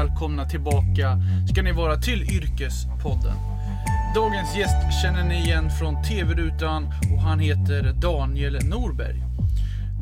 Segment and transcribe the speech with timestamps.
[0.00, 1.18] välkomna tillbaka
[1.52, 3.36] ska ni vara till Yrkespodden.
[4.14, 9.22] Dagens gäst känner ni igen från TV-rutan och han heter Daniel Norberg.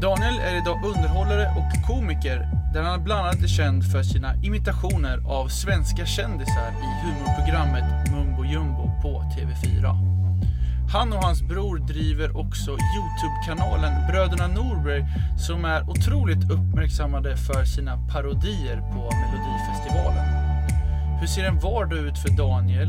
[0.01, 5.23] Daniel är idag underhållare och komiker där han bland annat är känd för sina imitationer
[5.27, 10.08] av svenska kändisar i humorprogrammet Mumbo Jumbo på TV4.
[10.93, 15.05] Han och hans bror driver också Youtube-kanalen Bröderna Norberg
[15.39, 20.27] som är otroligt uppmärksammade för sina parodier på Melodifestivalen.
[21.21, 22.89] Hur ser en vardag ut för Daniel?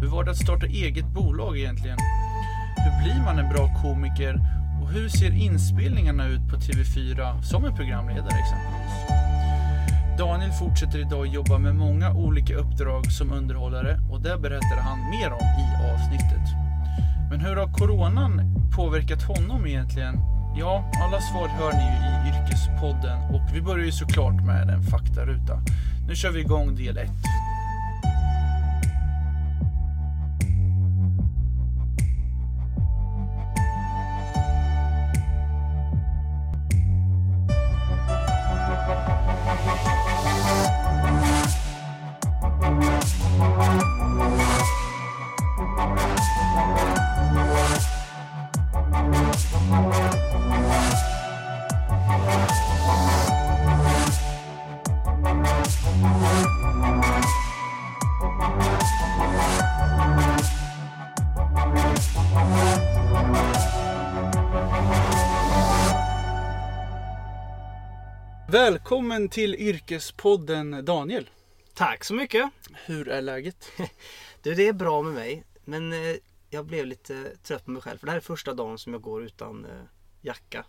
[0.00, 1.98] Hur var det att starta eget bolag egentligen?
[2.76, 4.40] Hur blir man en bra komiker?
[4.82, 8.94] Och hur ser inspelningarna ut på TV4 som en programledare exempelvis?
[10.18, 15.32] Daniel fortsätter idag jobba med många olika uppdrag som underhållare och det berättar han mer
[15.32, 16.63] om i avsnittet.
[17.34, 18.42] Men hur har coronan
[18.76, 20.14] påverkat honom egentligen?
[20.56, 24.82] Ja, alla svar hör ni ju i Yrkespodden och vi börjar ju såklart med en
[24.82, 25.60] faktaruta.
[26.08, 27.10] Nu kör vi igång del 1.
[68.64, 71.30] Välkommen till Yrkespodden Daniel.
[71.74, 72.50] Tack så mycket.
[72.86, 73.72] Hur är läget?
[74.42, 75.44] Du, det är bra med mig.
[75.64, 76.16] Men eh,
[76.50, 77.98] jag blev lite trött på mig själv.
[77.98, 79.70] För det här är första dagen som jag går utan eh,
[80.22, 80.64] jacka.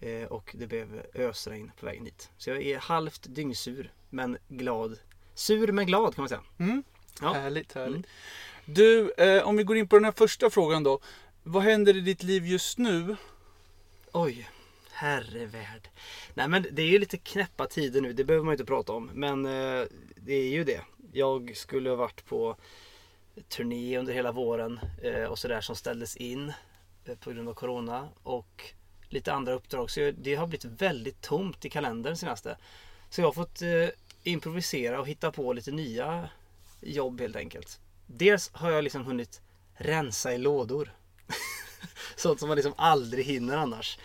[0.00, 2.30] Eh, och det blev ösregn på vägen hit.
[2.36, 4.98] Så jag är halvt dyngsur, men glad.
[5.34, 6.42] Sur men glad kan man säga.
[6.58, 6.82] Mm.
[7.20, 7.32] Ja.
[7.32, 8.06] Härligt, härligt.
[8.64, 11.00] Du, eh, om vi går in på den här första frågan då.
[11.42, 13.16] Vad händer i ditt liv just nu?
[14.12, 14.48] Oj,
[14.94, 15.88] herrevärld.
[16.34, 18.92] Nej men det är ju lite knäppa tider nu, det behöver man ju inte prata
[18.92, 19.10] om.
[19.14, 20.80] Men eh, det är ju det.
[21.12, 22.56] Jag skulle ha varit på
[23.48, 26.52] turné under hela våren eh, och sådär som ställdes in
[27.04, 28.08] eh, på grund av Corona.
[28.22, 28.72] Och
[29.08, 29.90] lite andra uppdrag.
[29.90, 32.56] Så jag- det har blivit väldigt tomt i kalendern senaste.
[33.10, 33.88] Så jag har fått eh,
[34.22, 36.28] improvisera och hitta på lite nya
[36.80, 37.80] jobb helt enkelt.
[38.06, 39.40] Dels har jag liksom hunnit
[39.74, 40.92] rensa i lådor.
[42.16, 43.98] Sånt som man liksom aldrig hinner annars.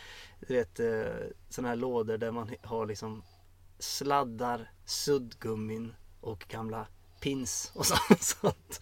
[0.48, 3.24] Du vet eh, sådana här lådor där man har liksom
[3.80, 6.88] sladdar, suddgummin och gamla
[7.22, 8.80] pins och så- sånt.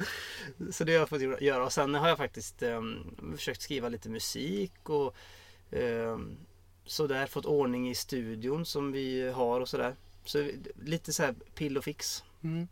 [0.72, 1.66] Så det har jag fått göra.
[1.66, 5.16] Och sen har jag faktiskt um, försökt skriva lite musik och
[5.72, 6.38] eh, um,
[6.86, 7.26] sådär.
[7.28, 9.96] Fått ordning i studion som vi har och sådär.
[10.26, 10.50] Så
[10.84, 12.24] lite så här pill och fix.
[12.44, 12.68] Mm.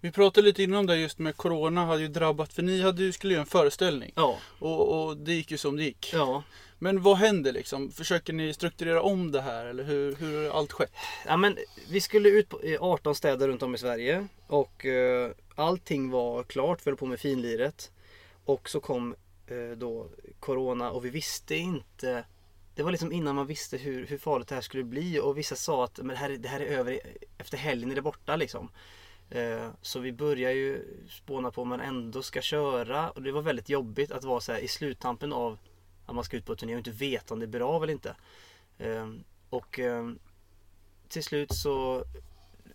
[0.00, 3.12] Vi pratade lite innan där just med Corona hade ju drabbat, för ni hade ju,
[3.12, 4.12] skulle göra en föreställning.
[4.16, 6.10] Ja, Och, och det gick ju som det gick.
[6.12, 6.42] ja.
[6.82, 7.90] Men vad händer liksom?
[7.90, 10.92] Försöker ni strukturera om det här eller hur, hur har allt skett?
[11.26, 11.56] Ja men
[11.90, 16.42] vi skulle ut på i 18 städer runt om i Sverige och eh, allting var
[16.42, 17.90] klart, vi höll på med finliret.
[18.44, 19.14] Och så kom
[19.46, 20.08] eh, då
[20.40, 22.24] Corona och vi visste inte
[22.74, 25.56] Det var liksom innan man visste hur, hur farligt det här skulle bli och vissa
[25.56, 27.00] sa att men det, här, är- det här är över,
[27.38, 28.68] efter helgen är det borta liksom.
[29.30, 33.42] Eh, så vi börjar ju spåna på om man ändå ska köra och det var
[33.42, 35.58] väldigt jobbigt att vara så här i sluttampen av
[36.06, 38.16] att man ska ut på turné och inte veta om det blir av eller inte.
[38.78, 39.08] Eh,
[39.50, 40.10] och eh,
[41.08, 42.04] till slut så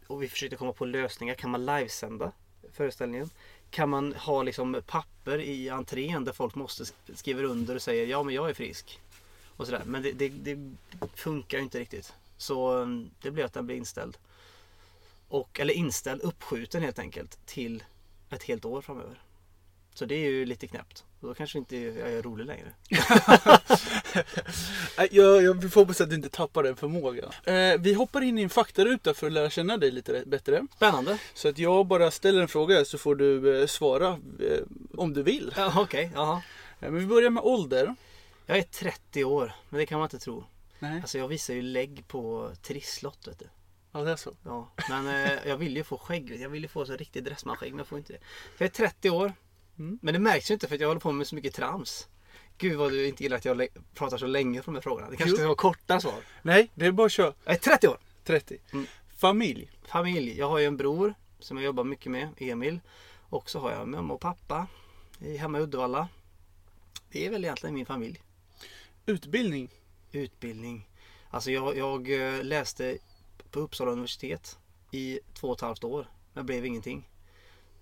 [0.07, 1.35] och vi försökte komma på lösningar.
[1.35, 2.31] Kan man livesända
[2.73, 3.29] föreställningen?
[3.69, 8.23] Kan man ha liksom papper i entrén där folk måste skriva under och säga ja
[8.23, 8.99] men jag är frisk.
[9.57, 9.81] Och sådär.
[9.85, 10.57] Men det, det, det
[11.16, 12.13] funkar ju inte riktigt.
[12.37, 12.85] Så
[13.22, 14.17] det blev att den blev inställd.
[15.28, 17.84] Och, eller inställd, uppskjuten helt enkelt till
[18.30, 19.22] ett helt år framöver.
[19.94, 21.03] Så det är ju lite knäppt.
[21.19, 22.73] Då kanske inte jag är rolig längre.
[25.11, 27.32] Jag, jag får hoppas att du inte tappar den förmågan.
[27.44, 30.67] Eh, vi hoppar in i en faktaruta för att lära känna dig lite bättre.
[30.76, 31.17] Spännande.
[31.34, 34.08] Så att jag bara ställer en fråga så får du eh, svara
[34.40, 34.59] eh,
[34.97, 35.53] om du vill.
[35.58, 36.41] Ja, Okej, jaha.
[36.79, 37.96] Eh, men vi börjar med ålder.
[38.46, 40.44] Jag är 30 år, men det kan man inte tro.
[40.79, 43.46] Nej, Alltså jag visar ju lägg på trisslott vet du.
[43.96, 44.34] Ja, det är så.
[44.44, 46.42] Ja, men eh, jag vill ju få skägg.
[46.42, 48.20] Jag vill ju få så riktigt dressmanskägg men jag får inte det.
[48.58, 49.34] Jag är 30 år.
[49.80, 50.00] Mm.
[50.02, 52.08] Men det märks ju inte för att jag håller på med så mycket trams.
[52.58, 55.09] Gud vad du inte gillar att jag pratar så länge på de här frågorna.
[55.09, 56.24] Det kanske ska vara korta svar.
[56.42, 57.34] Nej, det är bara att köra.
[57.44, 57.97] Jag är 30 år.
[58.24, 58.58] 30.
[58.74, 58.86] Mm.
[59.18, 59.72] Familj.
[59.84, 60.38] Familj.
[60.38, 62.80] Jag har ju en bror som jag jobbar mycket med, Emil.
[63.30, 64.68] Och så har jag mamma och pappa
[65.40, 66.08] hemma i Uddevalla.
[67.12, 68.22] Det är väl egentligen min familj.
[69.06, 69.70] Utbildning.
[70.12, 70.90] Utbildning.
[71.30, 72.97] Alltså jag, jag eh, läste
[73.55, 74.59] på Uppsala universitet
[74.91, 76.07] i två och ett halvt år.
[76.34, 77.09] Det blev ingenting.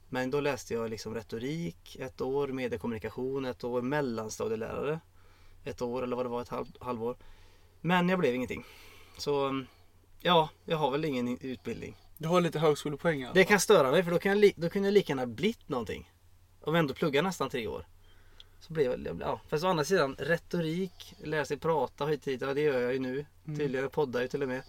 [0.09, 4.99] Men då läste jag liksom retorik ett år, mediekommunikation ett år, mellanstadielärare
[5.63, 7.17] ett år eller vad det var, ett halv, halvår.
[7.81, 8.63] Men jag blev ingenting.
[9.17, 9.65] Så
[10.19, 11.95] ja, jag har väl ingen utbildning.
[12.17, 14.87] Du har lite högskolepoäng alla Det kan störa mig för då, kan jag, då kunde
[14.87, 16.11] jag lika gärna blivit någonting.
[16.61, 17.85] Om jag ändå pluggar nästan tre år.
[18.59, 19.41] Så blev jag, ja.
[19.49, 22.93] Fast å andra sidan, retorik, lära sig prata hit och dit, ja det gör jag
[22.93, 23.25] ju nu.
[23.45, 23.59] Mm.
[23.59, 24.63] Tydligen, jag poddar ju till och med.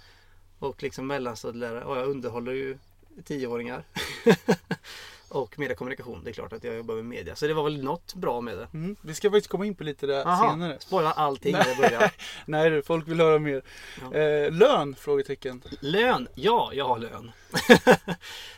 [0.59, 2.79] Och liksom mellanstadielärare, och jag underhåller ju
[3.25, 3.85] tioåringar.
[5.29, 7.37] och mediekommunikation, det är klart att jag jobbar med media.
[7.37, 8.69] Så det var väl något bra med det.
[8.75, 8.97] Mm.
[9.03, 10.81] Vi ska faktiskt komma in på lite det Aha, senare.
[10.81, 12.13] spoila allting när börjar.
[12.47, 13.63] Nej du, folk vill höra mer.
[14.01, 14.15] Ja.
[14.15, 14.95] Eh, lön?
[14.95, 15.63] Frågetecken.
[15.81, 16.29] Lön?
[16.35, 17.33] Ja, jag har lön.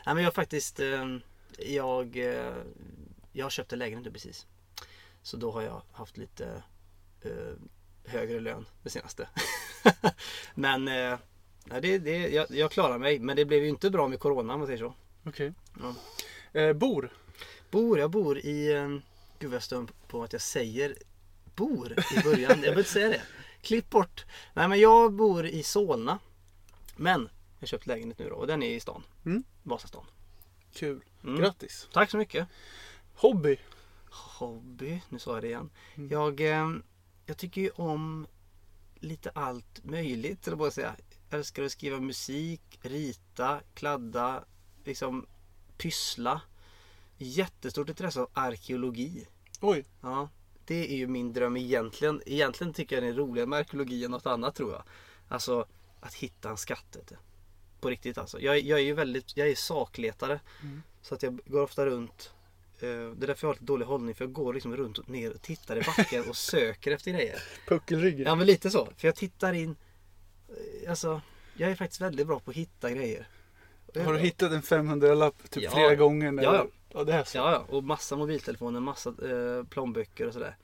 [0.06, 1.16] Nej men jag har faktiskt, eh,
[1.58, 2.54] jag, eh,
[3.32, 4.46] jag har köpt en lägenhet precis.
[5.22, 6.62] Så då har jag haft lite
[7.22, 7.31] eh,
[8.04, 9.28] högre lön det senaste.
[10.54, 11.19] men eh,
[11.66, 13.18] nej, det, det, jag, jag klarar mig.
[13.18, 14.94] Men det blev ju inte bra med Corona om man säger så.
[15.24, 15.52] Okej.
[15.80, 15.94] Ja.
[16.60, 17.12] Eh, bor?
[17.70, 18.88] Bor, jag bor i, eh,
[19.38, 20.96] gud vad jag stör på att jag säger
[21.54, 22.62] bor i början.
[22.62, 23.22] Jag vill inte säga det.
[23.62, 24.24] Klipp bort.
[24.54, 26.18] Nej men jag bor i Solna.
[26.96, 27.20] Men
[27.54, 29.02] jag har köpt lägenhet nu då och den är i stan.
[29.24, 29.44] Mm.
[29.62, 30.04] Vasastan.
[30.72, 31.04] Kul.
[31.24, 31.40] Mm.
[31.40, 31.88] Grattis.
[31.92, 32.48] Tack så mycket.
[33.14, 33.56] Hobby?
[34.10, 35.70] Hobby, nu sa jag det igen.
[35.94, 36.10] Mm.
[36.10, 36.70] Jag, eh,
[37.26, 38.26] jag tycker ju om
[38.94, 40.96] lite allt möjligt, eller bara säga.
[41.31, 44.44] Älskar att skriva musik, rita, kladda,
[44.84, 45.26] liksom
[45.78, 46.40] pyssla.
[47.19, 49.26] Jättestort intresse av arkeologi.
[49.61, 49.84] Oj.
[50.00, 50.28] Ja,
[50.64, 52.23] det är ju min dröm egentligen.
[52.26, 54.82] Egentligen tycker jag det är roligare med arkeologi än något annat tror jag.
[55.28, 55.67] Alltså
[56.00, 56.96] att hitta en skatt.
[56.96, 57.17] vet du.
[57.81, 58.40] På riktigt alltså.
[58.40, 60.40] Jag, jag är ju väldigt, jag är sakletare.
[60.62, 60.82] Mm.
[61.02, 62.32] Så att jag går ofta runt.
[62.81, 65.08] eh, Det är därför jag har lite dålig hållning för jag går liksom runt och
[65.08, 67.43] ner och tittar i backen och söker efter grejer.
[67.69, 68.26] Puckelryggen?
[68.26, 68.88] Ja men lite så.
[68.96, 69.76] För jag tittar in.
[70.48, 71.20] Eh, Alltså
[71.56, 73.28] jag är faktiskt väldigt bra på att hitta grejer.
[74.04, 75.70] Har du hittat en 500-lapp typ Ja.
[75.70, 76.32] flera gånger?
[76.32, 76.66] När Ja, ja.
[76.88, 77.04] ja.
[77.04, 77.38] det är så.
[77.38, 80.56] Ja, ja, och massa mobiltelefoner, massa eh, plånböcker och sådär.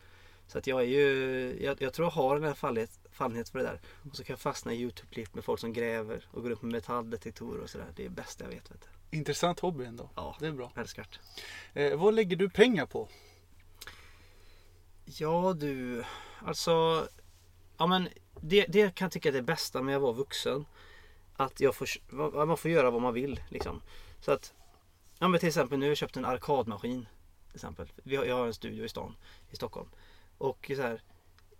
[0.46, 3.58] Så att jag är ju, jag, jag tror jag har den här fallenhet, fallenhet för
[3.58, 3.80] det där.
[4.10, 6.72] Och så kan jag fastna i Youtube-klipp med folk som gräver och går upp med
[6.72, 7.86] metalldetektorer och sådär.
[7.96, 8.70] Det är det bästa jag vet.
[8.70, 8.80] vet
[9.10, 9.16] du.
[9.16, 10.10] Intressant hobby ändå.
[10.16, 10.72] Ja, Det är bra.
[10.76, 11.06] älskar.
[11.74, 13.08] Eh, vad lägger du pengar på?
[15.04, 16.04] Ja du,
[16.46, 17.06] alltså.
[17.78, 18.08] Ja men
[18.40, 20.64] det, det kan jag tycka är det bästa med att vara vuxen.
[21.36, 21.88] Att jag får,
[22.46, 23.82] man får göra vad man vill liksom.
[24.20, 24.52] Så att,
[25.18, 27.06] ja men till exempel nu har jag köpt en arkadmaskin.
[27.46, 27.92] Till exempel.
[28.02, 29.16] Vi har, jag har en studio i stan,
[29.50, 29.88] i Stockholm.
[30.38, 31.02] Och så här,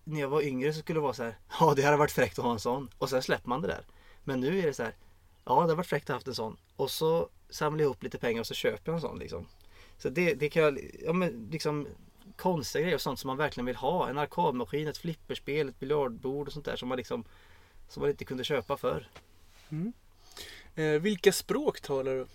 [0.05, 2.39] när jag var yngre så skulle det vara så här, ja det hade varit fräckt
[2.39, 2.91] att ha en sån.
[2.99, 3.87] Och sen släpper man det där.
[4.25, 4.95] Men nu är det så här,
[5.45, 6.57] ja det hade varit fräckt att ha haft en sån.
[6.77, 9.47] Och så samlar jag ihop lite pengar och så köper jag en sån liksom.
[9.99, 11.87] Så det, det kan jag, ja men liksom
[12.37, 14.09] konstiga grejer och sånt som man verkligen vill ha.
[14.09, 17.25] En arkadmaskin, ett flipperspel, ett biljardbord och sånt där som man liksom
[17.89, 19.09] som man inte kunde köpa förr.
[20.75, 22.27] Eh, vilka språk talar du?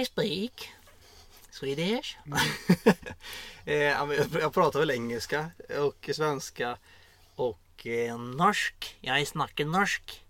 [0.00, 0.72] I speak
[1.50, 2.16] Swedish.
[3.64, 6.78] eh, men jag, jag pratar väl engelska och svenska
[7.34, 8.96] och eh, norsk.
[9.00, 10.24] Jag snackar norsk.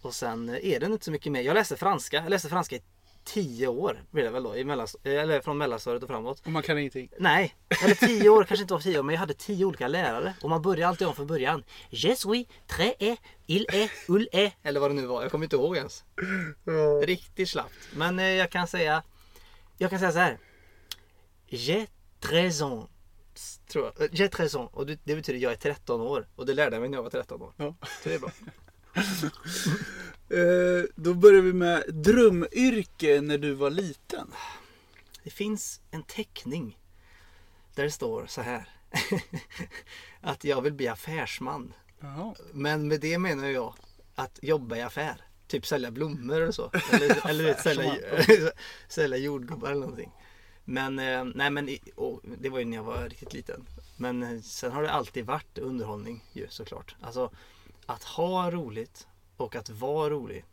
[0.00, 1.42] Och sen eh, är det inte så mycket mer.
[1.42, 2.16] Jag läste franska.
[2.16, 2.82] Jag läste franska i
[3.26, 6.42] tio år blir det väl då, i mellans, eller från mellanstadiet och framåt.
[6.46, 7.10] Och man kan ingenting.
[7.18, 10.34] Nej, eller tio år, kanske inte var tio år, men jag hade tio olika lärare.
[10.42, 11.64] Och man börjar alltid om från början.
[11.90, 14.54] Je suis, très est, il est, ul est.
[14.62, 16.04] Eller vad det nu var, jag kommer inte ihåg ens.
[17.02, 17.88] Riktigt slappt.
[17.96, 19.02] Men eh, jag kan säga,
[19.78, 20.38] jag kan säga så här.
[22.20, 22.88] Très ans.
[23.68, 24.20] Tror jag.
[24.20, 24.70] Eh, très ans.
[24.72, 26.28] Och det, det betyder jag är 13 år.
[26.36, 27.52] Och det lärde jag mig när jag var 13 år.
[27.56, 27.74] Ja.
[28.02, 28.30] Så det är bra.
[30.28, 34.32] Eh, då börjar vi med drömyrke när du var liten.
[35.24, 36.78] Det finns en teckning.
[37.74, 38.68] Där det står så här.
[40.20, 41.72] att jag vill bli affärsman.
[42.00, 42.34] Jaha.
[42.52, 43.74] Men med det menar jag
[44.14, 45.20] att jobba i affär.
[45.46, 46.70] Typ sälja blommor eller så.
[46.92, 47.96] Eller, eller sälja,
[48.88, 50.12] sälja jordgubbar eller någonting.
[50.64, 53.66] Men, eh, nej men och det var ju när jag var riktigt liten.
[53.96, 56.96] Men eh, sen har det alltid varit underhållning ju såklart.
[57.00, 57.30] Alltså
[57.86, 59.06] att ha roligt
[59.36, 60.44] och att vara rolig.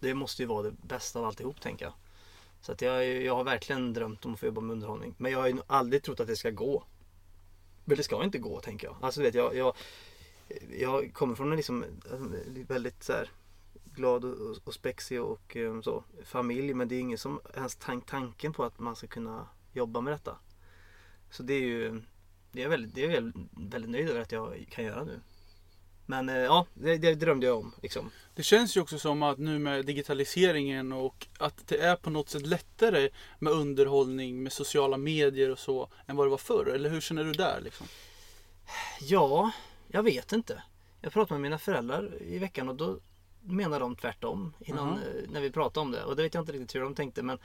[0.00, 1.94] Det måste ju vara det bästa av alltihop tänker jag.
[2.60, 5.14] Så att jag, jag har verkligen drömt om att få jobba med underhållning.
[5.18, 6.84] Men jag har ju aldrig trott att det ska gå.
[7.84, 8.96] Men det ska inte gå tänker jag.
[9.00, 9.76] Alltså vet jag, jag,
[10.78, 13.30] jag kommer från en liksom eh, väldigt så här,
[13.84, 16.74] glad och, och spexig och eh, så, familj.
[16.74, 20.12] Men det är ingen som ens tank, tanken på att man ska kunna jobba med
[20.12, 20.36] detta.
[21.30, 22.02] Så det är ju
[22.52, 25.04] det är jag väldigt, det är jag väldigt, väldigt nöjd över att jag kan göra
[25.04, 25.20] nu.
[26.06, 27.74] Men eh, ja, det, det drömde jag om.
[27.82, 28.10] Liksom.
[28.34, 32.28] Det känns ju också som att nu med digitaliseringen och att det är på något
[32.28, 33.08] sätt lättare
[33.38, 36.66] med underhållning med sociala medier och så än vad det var förr.
[36.74, 37.86] Eller hur känner du där liksom?
[39.00, 39.50] Ja,
[39.88, 40.62] jag vet inte.
[41.00, 42.98] Jag pratade med mina föräldrar i veckan och då,
[43.40, 44.98] menar de tvärtom innan, Jaha.
[45.22, 46.04] eh, när vi pratade om det.
[46.04, 47.38] Och det vet jag inte riktigt hur de tänkte men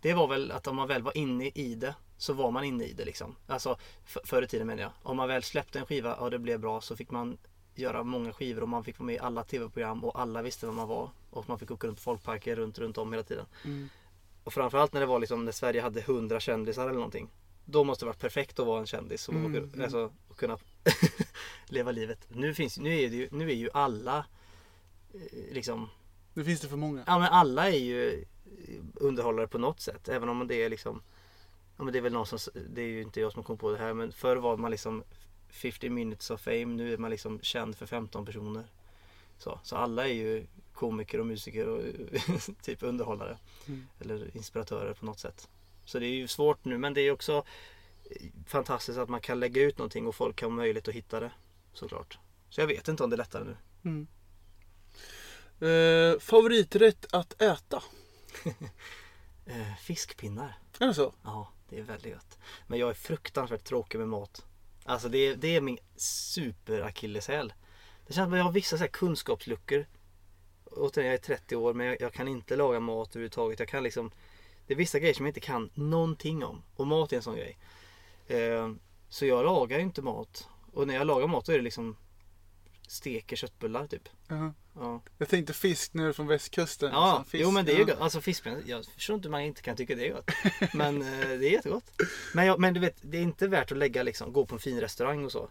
[0.00, 2.84] det var väl att om man väl var inne i det så var man inne
[2.84, 3.36] i det liksom.
[3.46, 4.92] Alltså förr i tiden menar jag.
[5.02, 7.38] Om man väl släppte en skiva och det blev bra så fick man
[7.78, 10.74] göra många skivor och man fick vara med i alla tv-program och alla visste vem
[10.74, 11.10] man var.
[11.30, 13.46] Och man fick åka runt på folkparker runt, runt om hela tiden.
[13.64, 13.88] Mm.
[14.44, 17.30] Och framförallt när det var liksom när Sverige hade 100 kändisar eller någonting.
[17.64, 19.82] Då måste det varit perfekt att vara en kändis och, Mm, och, mm.
[19.82, 20.58] alltså, och kunna
[21.66, 22.26] leva livet.
[22.28, 24.26] Nu, finns, nu, är ju, nu är ju alla
[25.14, 25.88] eh, liksom
[26.34, 27.04] Nu finns det för många.
[27.06, 28.24] Ja men alla är ju
[28.94, 30.08] underhållare på något sätt.
[30.08, 31.02] Även om det är liksom
[31.76, 32.38] Ja men det är väl någon som
[32.70, 35.04] Det är ju inte jag som kom på det här men förr var man liksom
[35.48, 36.64] 50 minutes of fame.
[36.64, 38.64] Nu är man liksom känd för 15 personer.
[39.38, 41.82] Så, så alla är ju komiker och musiker och
[42.62, 43.38] typ underhållare.
[43.66, 43.86] Mm.
[44.00, 45.48] Eller inspiratörer på något sätt.
[45.84, 47.44] Så det är ju svårt nu men det är också
[48.46, 51.30] fantastiskt att man kan lägga ut någonting och folk har möjlighet att hitta det.
[51.72, 52.18] Såklart.
[52.50, 53.56] Så jag vet inte om det är lättare nu.
[53.84, 54.06] Mm.
[55.60, 57.82] Eh, favoriträtt att äta?
[59.50, 60.58] Eh, fiskpinnar.
[60.78, 61.14] Är det så?
[61.24, 62.38] Ja, det är väldigt gott.
[62.66, 64.46] Men jag är fruktansvärt tråkig med mat.
[64.88, 67.52] Alltså det är, det är min super akilleshäl.
[68.06, 69.86] Det känns som att jag har vissa så här kunskapsluckor.
[70.64, 73.58] Återigen, jag är 30 år men jag, jag kan inte laga mat överhuvudtaget.
[73.58, 74.10] Jag kan liksom
[74.66, 76.62] Det är vissa grejer som jag inte kan någonting om.
[76.76, 77.58] Och mat är en sån grej.
[78.26, 78.72] Eh,
[79.08, 80.48] så jag lagar ju inte mat.
[80.72, 81.96] Och när jag lagar mat då är det liksom
[82.88, 84.08] Steker köttbullar typ.
[84.28, 84.54] Jaha.
[84.74, 86.90] Ja, Jag tänkte fisk nu från västkusten.
[86.92, 88.00] ja Alltså, fisk, jo men det är ju gott.
[88.00, 90.30] Alltså fiskpinnar, jag förstår inte hur man inte kan tycka det är gott.
[90.74, 91.84] Men eh, det är jättegott.
[92.34, 94.58] Men, jag, men du vet, det är inte värt att lägga liksom, gå på en
[94.60, 95.50] fin restaurang och så.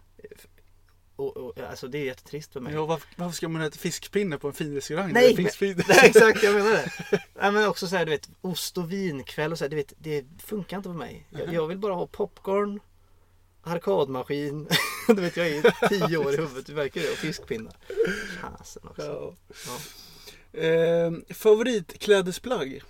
[1.16, 2.74] Och, och, alltså det är jättetrist för mig.
[2.74, 5.12] Ja, varför, varför ska man äta fiskpinne på en fin restaurang?
[5.12, 5.84] Nej, fiskpinne.
[5.88, 6.90] Nej, exakt, jag menar det.
[7.40, 9.92] Nej, men också så här, du vet, ost och vinkväll och så här, du vet,
[9.98, 11.26] det funkar inte för mig.
[11.30, 11.54] Jag, Mhm.
[11.54, 12.80] jag vill bara ha popcorn,
[13.62, 14.68] arkadmaskin.
[15.16, 17.76] du vet, jag är tio år i huvudet, du verkar det, och fiskpinnar.
[18.40, 19.02] Fasen också.
[19.02, 19.34] Ja.
[20.52, 20.60] Ja.
[20.60, 22.82] Eh, favoritklädesplagg?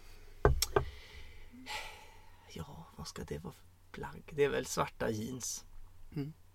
[2.48, 4.32] ja, vad ska det vara för plagg?
[4.36, 5.64] Det är väl svarta jeans.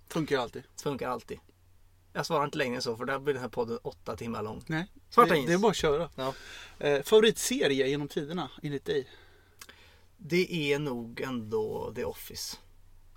[0.10, 0.64] Funkar alltid.
[0.84, 1.40] Funkar alltid.
[2.14, 4.64] Jag svarar inte längre än så för där blir den här podden åtta timmar lång.
[4.68, 4.92] Nej.
[5.10, 5.48] Svarta det, jeans.
[5.48, 6.10] det är bara att köra.
[6.16, 6.34] Ja.
[6.80, 9.10] Eh, favoritserie genom tiderna enligt dig?
[10.18, 12.58] Det är nog ändå The Office.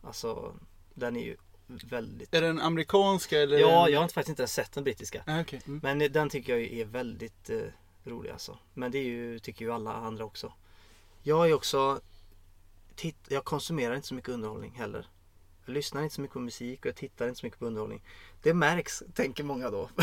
[0.03, 0.55] Alltså,
[0.95, 2.35] den är ju väldigt...
[2.35, 3.58] Är den amerikanska eller?
[3.58, 5.23] Ja, jag har inte- faktiskt inte ens sett den brittiska.
[5.26, 5.61] Ah, okej.
[5.66, 5.80] Mm.
[5.82, 7.58] Men den tycker jag är väldigt eh,
[8.04, 8.58] rolig alltså.
[8.75, 10.52] Men det är ju, tycker ju alla andra också.
[11.23, 12.00] Jag är också...
[12.94, 15.06] Titt, jag konsumerar inte så mycket underhållning heller.
[15.66, 18.02] Jag lyssnar inte så mycket på musik och jag tittar inte så mycket på underhållning.
[18.42, 19.90] Det märks, tänker många då.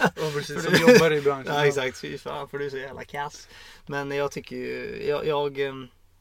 [0.00, 0.64] Ja, precis.
[0.64, 1.46] Som jobbar i branschen.
[1.54, 3.48] ja exakt, fy fan för du är så jävla kass.
[3.86, 5.74] Men jag tycker ju, jag, jag, eh,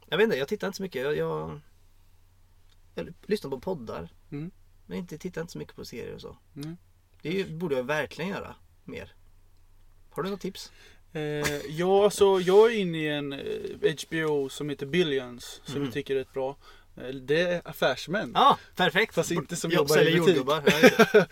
[0.05, 1.01] jag vet inte, jag tittar inte så mycket.
[1.01, 1.59] Jag, jag,
[2.95, 4.09] jag lyssnar på poddar.
[4.32, 4.51] Mm.
[4.86, 6.38] Men inte, tittar inte så mycket på serier och så.
[6.55, 6.77] Mm.
[7.22, 9.13] Det ju, borde jag verkligen göra mer.
[10.10, 10.72] Har du något tips?
[11.13, 11.22] Eh,
[11.70, 15.62] ja, alltså jag är inne i en eh, HBO som heter Billions.
[15.65, 15.84] Som Mhm.
[15.84, 16.55] jag tycker är rätt bra.
[16.98, 18.32] Eh, Det är affärsmän.
[18.36, 19.15] Ja, perfekt!
[19.15, 20.38] Fast inte som Jag jobbar i butik.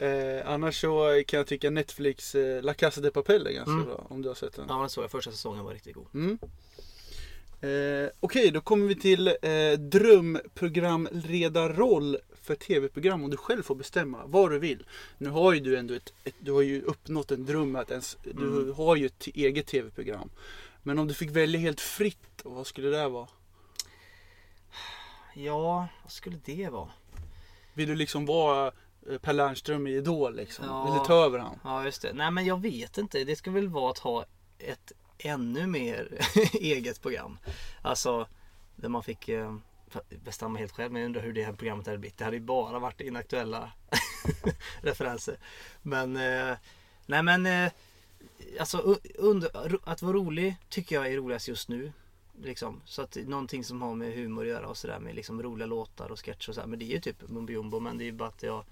[0.00, 3.84] Eh, annars så kan jag tycka Netflix eh, La Casa de Papel är ganska Mm.
[3.84, 4.06] bra.
[4.10, 4.66] Om du har sett den.
[4.68, 5.10] ja, den såg jag.
[5.10, 6.06] Första säsongen var riktigt god.
[6.14, 6.38] Mm.
[7.60, 14.26] Eh, Okej, då kommer vi till eh, drömprogramledarroll för tv-program om du själv får bestämma
[14.26, 14.86] vad du vill.
[15.18, 18.16] Nu har ju du ändå ett, ett du har ju uppnått en dröm att ens,
[18.22, 18.74] du Mm.
[18.74, 20.30] har ju ett eget tv-program.
[20.82, 23.28] Men om du fick välja helt fritt, vad skulle det vara?
[25.34, 26.88] Ja, vad skulle det vara?
[27.74, 28.72] Vill du liksom vara
[29.10, 30.64] eh, Per Lernström i Idol liksom?
[30.64, 30.84] Ja.
[30.84, 31.58] Vill du ta över han?
[31.64, 32.12] Ja, just det.
[32.12, 33.24] Nej, men jag vet inte.
[33.24, 34.24] Det skulle väl vara att ha
[34.58, 36.18] ett ännu mer
[36.52, 37.38] eget program.
[37.82, 38.26] Alltså,
[38.76, 39.56] där man fick eh,
[40.24, 40.92] bestämma helt själv.
[40.92, 42.18] Men jag undrar hur det här programmet hade blivit.
[42.18, 43.72] Det hade ju bara varit inaktuella
[44.82, 45.38] referenser.
[45.82, 46.56] Men, eh,
[47.06, 47.72] nej men, eh,
[48.60, 51.92] alltså under, att vara rolig tycker jag är roligast just nu.
[52.42, 52.80] Liksom.
[52.84, 56.10] Så att någonting som har med humor att göra och sådär med liksom roliga låtar
[56.12, 56.68] och sketcher och sådär.
[56.68, 57.80] Men det är ju typ mumbo jumbo.
[57.80, 58.64] Men det är ju bara att jag,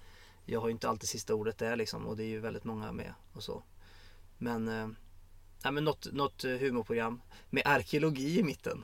[0.45, 2.07] jag har ju inte alltid sista ordet där liksom.
[2.07, 3.63] Och det är ju väldigt många med och så.
[4.37, 4.87] Men, eh,
[5.63, 8.83] nej, men något, något eh, humorprogram med arkeologi i mitten.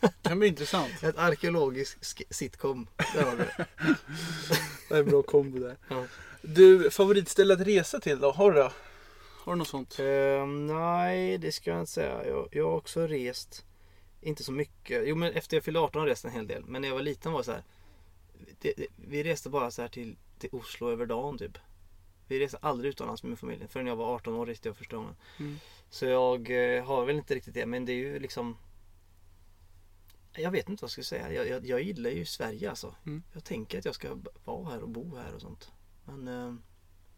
[0.00, 1.02] Det kan bli intressant.
[1.02, 2.86] Ett arkeologiskt sk- sitcom.
[3.14, 3.66] Där har du det.
[4.88, 5.76] Det är en bra kombo där.
[5.88, 6.04] Ja.
[6.42, 8.30] Du, favoritställe att resa till då?
[8.30, 8.72] Har du det?
[9.44, 9.98] Har du något sånt?
[9.98, 12.26] Ehm, nej, det ska jag inte säga.
[12.26, 13.64] Jag, jag har också rest.
[14.20, 15.02] Inte så mycket.
[15.08, 16.64] Jo, men efter jag fyllde 18 har jag rest en hel del.
[16.64, 17.62] Men när jag var liten var det så här.
[18.60, 21.58] Det, det, vi reste bara så här till, till Oslo över dagen typ.
[22.28, 23.66] Vi reste aldrig utomlands med min familj.
[23.68, 25.16] Förrän jag var 18 år reste jag första gången.
[25.38, 25.58] Mm.
[25.90, 27.66] Så jag eh, har väl inte riktigt det.
[27.66, 28.56] Men det är ju liksom.
[30.32, 31.32] Jag vet inte vad jag ska säga.
[31.32, 32.94] Jag, jag, jag gillar ju Sverige alltså.
[33.06, 33.22] Mm.
[33.32, 35.72] Jag tänker att jag ska vara här och bo här och sånt.
[36.04, 36.54] Men eh,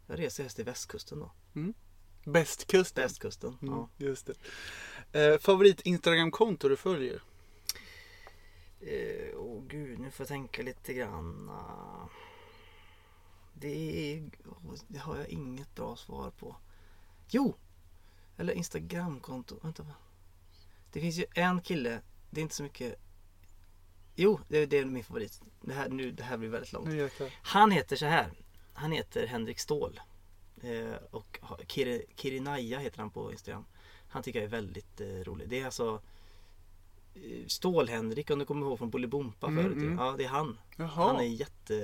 [0.07, 1.33] jag reser helst till västkusten då.
[2.25, 3.03] Bästkusten.
[3.03, 3.57] Västkusten.
[3.63, 3.89] Mm, Ja.
[3.97, 4.27] just
[5.13, 5.33] det.
[5.33, 7.23] Eh, favorit Instagram-konto du följer?
[8.81, 11.51] Eh, Åh gud, nu får jag tänka lite grann.
[13.55, 14.31] Det, är,
[14.89, 16.57] det har jag inget bra svar på.
[17.29, 17.55] Jo!
[18.37, 19.59] Eller Instagramkonto.
[19.63, 19.87] Vänta.
[20.93, 22.01] Det finns ju en kille.
[22.31, 22.95] Det är inte så mycket.
[24.15, 25.41] Jo, det, det är min favorit.
[25.61, 26.89] Det här, nu, det här blir väldigt långt.
[27.43, 28.33] Han heter så här.
[28.73, 30.01] Han heter Henrik Ståhl.
[30.63, 33.65] Eh, och Kiri, Kirinaya heter han på Instagram.
[34.09, 35.49] Han tycker jag är väldigt eh, rolig.
[35.49, 36.03] Det är alltså
[37.47, 39.77] Stål-Henrik om du kommer ihåg från Bolibompa Mm, förut.
[39.77, 39.99] mm.
[39.99, 40.59] Ja, det är han.
[40.77, 41.75] Jaha, Han är jätte,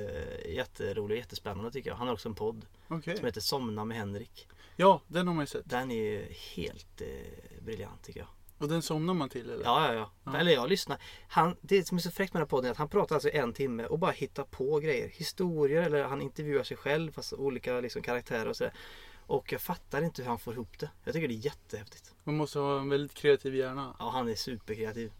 [0.48, 1.96] jätterolig och jättespännande tycker jag.
[1.96, 3.16] Han har också en podd okej.
[3.16, 4.48] som heter Somna med Henrik.
[4.76, 5.62] Ja, den har man ju sett.
[5.70, 8.28] Den är helt eh, briljant tycker jag.
[8.58, 9.64] Och den somnar man till eller?
[9.64, 10.10] Ja, ja, ja.
[10.32, 10.38] Ja.
[10.38, 10.98] Eller jag lyssnar.
[11.28, 13.30] Han, det som är så fräckt med den här podden är att han pratar alltså
[13.30, 15.08] en timme och bara hittar på grejer.
[15.08, 18.72] Historier eller han intervjuar sig själv fast olika liksom, karaktärer och sådär.
[19.26, 20.90] Och jag fattar inte hur han får ihop det.
[21.04, 22.14] Jag tycker det är jättehäftigt.
[22.24, 23.96] Man måste ha en väldigt kreativ hjärna.
[23.98, 25.12] Ja, han är superkreativ.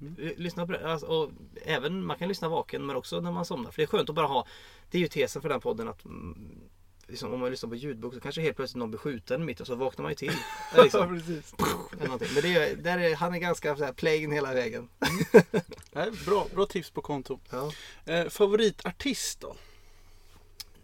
[0.00, 0.34] Mm.
[0.36, 0.92] Lyssna på det.
[0.92, 1.30] Alltså, och
[1.62, 3.70] även, man kan lyssna vaken men också när man somnar.
[3.70, 4.46] För det är skönt att bara ha.
[4.90, 6.60] Det är ju tesen för den podden att mm,
[7.06, 9.66] liksom, om man lyssnar på ljudbok så kanske helt plötsligt någon blir skjuten mitt och
[9.66, 10.32] så vaknar man ju till.
[10.82, 11.22] Liksom.
[11.98, 14.88] Men det är, där är, han är ganska så här, plain hela vägen.
[15.92, 17.38] Nej, bra, bra tips på konto.
[17.50, 17.72] Ja.
[18.04, 19.56] Eh, favoritartist då?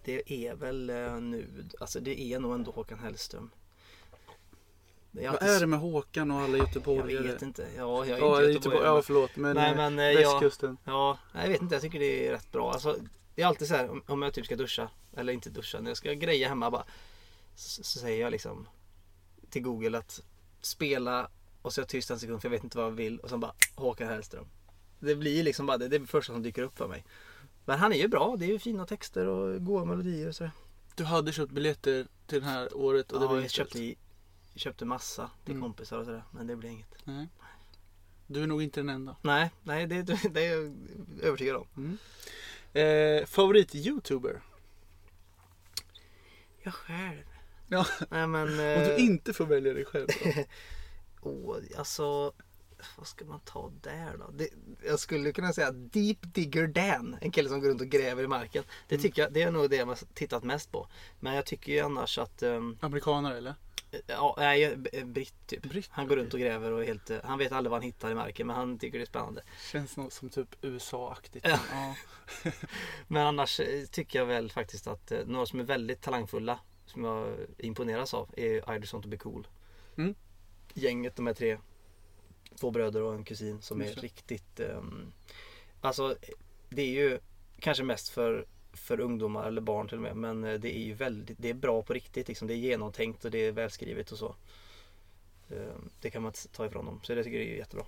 [0.04, 1.46] Det är väl eh, nu,
[1.80, 3.50] alltså det är nog ändå Håkan Hellström.
[5.12, 7.22] Det Vad alltid är det med Håkan och alla Jag göteborgare?
[7.22, 7.62] vet inte.
[7.76, 8.86] Ja, jag är Ja, inte Göteborg, göteborgare.
[8.86, 9.36] ja men- förlåt.
[9.36, 10.30] Men, Nej, eh, men, eh, ja.
[10.32, 10.76] västkusten.
[10.84, 11.74] Ja, nej, jag vet inte.
[11.74, 12.72] Jag tycker det är rätt bra.
[12.72, 12.96] Alltså,
[13.34, 14.88] det är alltid så här om, jag typ ska duscha.
[15.16, 15.80] Eller inte duscha.
[15.80, 16.84] När jag ska greja hemma bara.
[17.54, 18.68] Så, så säger jag liksom
[19.50, 20.20] till Google att
[20.60, 21.30] spela
[21.62, 23.18] och så är jag tyst en sekund för jag vet inte vad jag vill.
[23.20, 24.46] Och sen bara Håkan Hellström.
[25.00, 25.88] Det blir liksom bara det.
[25.88, 27.04] Det är det första som dyker upp för mig.
[27.64, 28.36] Men han är ju bra.
[28.38, 30.50] Det är ju fina texter och goda melodier och sådär.
[30.94, 33.96] Du hade köpt biljetter till det här året och det Ja, blev jag köpte, i-
[34.60, 35.62] köpte massa till Mm.
[35.62, 36.24] kompisar och sådär.
[36.30, 36.94] Men det blir inget.
[37.04, 37.28] Nej.
[38.26, 39.16] Du är nog inte den enda.
[39.22, 40.76] Nej, nej det, det är jag
[41.22, 41.98] övertygad om.
[42.72, 44.40] Eh, favorit youtuber?
[46.62, 47.24] Jag själv.
[47.68, 47.86] Ja.
[48.10, 48.42] Nej men.
[48.42, 50.44] Om du eh, inte får välja dig själv då?
[51.30, 52.32] Åh, alltså.
[52.98, 54.30] Vad ska man ta där då?
[54.30, 54.48] Det,
[54.86, 57.16] jag skulle kunna säga Deep Digger Dan.
[57.20, 58.64] En kille som går runt och gräver i marken.
[58.88, 59.02] Det Mm.
[59.02, 60.88] tycker jag, det är nog det jag har tittat mest på.
[61.20, 63.54] Men jag tycker ju annars att, um, Amerikanare eller?
[64.06, 65.62] Ja, nej, britt typ.
[65.62, 68.10] Britt, Han går runt och gräver och helt, eh, han vet aldrig vad han hittar
[68.10, 69.42] i marken men han tycker det är spännande.
[69.72, 71.46] Känns något som typ USA-aktigt.
[71.48, 71.58] Ja.
[71.72, 71.94] Ja.
[73.08, 77.04] Men annars eh, tycker jag väl faktiskt att eh, några som är väldigt talangfulla som
[77.04, 79.48] jag imponeras av är I just want to be cool.
[79.98, 80.14] Mm.
[80.74, 81.58] Gänget, de här tre.
[82.60, 85.12] Två bröder och en kusin som är riktigt ehm,
[85.80, 86.16] Alltså
[86.68, 87.18] det är ju
[87.60, 90.94] kanske mest för för ungdomar eller barn till och med men eh, det är ju
[90.94, 92.48] väldigt Det är bra på riktigt liksom.
[92.48, 94.34] Det är genomtänkt och det är välskrivet och så.
[95.50, 97.84] Ehm, Det kan man inte ta ifrån dem så det tycker jag är jättebra.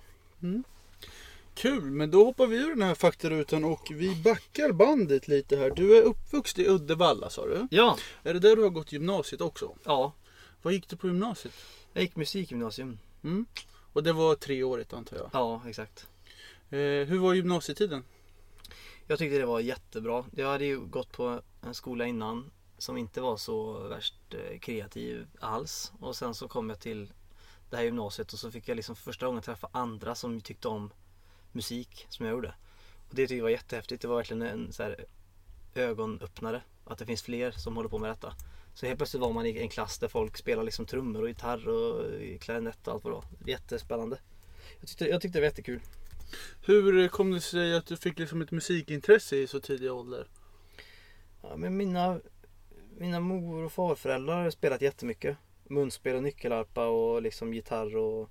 [1.55, 5.69] Kul, men då hoppar vi ur den här faktarutan och vi backar bandet lite här.
[5.75, 7.67] Du är uppvuxen i Uddevalla sa du?
[7.71, 9.75] Ja, Är det där du har gått gymnasiet också?
[9.83, 10.13] ja.
[10.61, 11.53] Vad gick du på gymnasiet?
[11.93, 12.99] Jag gick musikgymnasium.
[13.23, 13.45] Mm.
[13.93, 15.29] Och det var treårigt antar jag.
[15.33, 16.07] Ja, exakt.
[16.69, 18.03] Eh, hur var gymnasietiden?
[19.07, 20.25] Jag tyckte det var jättebra.
[20.35, 25.27] Jag hade ju gått på en skola innan som inte var så värst eh, kreativ
[25.39, 25.91] alls.
[25.99, 27.13] Och sen så kom jag till
[27.69, 30.67] det här gymnasiet och så fick jag liksom för första gången träffa andra som tyckte
[30.67, 30.93] om
[31.51, 32.55] musik som jag gjorde.
[33.09, 34.01] Och det tyckte jag var jättehäftigt.
[34.01, 35.05] Det var verkligen en så här
[35.75, 36.61] ögonöppnare.
[36.85, 38.33] Att det finns fler som håller på med detta.
[38.73, 41.67] Så helt plötsligt var man i en klass där folk spelar liksom trummor och gitarr
[41.67, 43.25] och eh, klarinett och allt vad det var.
[43.51, 44.19] Jättespännande.
[44.79, 45.81] Jag tyckte, jag tyckte det var jättekul.
[46.61, 50.27] Hur kom det sig att du fick liksom ett musikintresse i så tidig ålder?
[51.41, 52.19] Ja, men mina,
[52.97, 55.37] mina mor och farföräldrar har spelat jättemycket.
[55.63, 58.29] Munspel och nyckelharpa och liksom gitarr och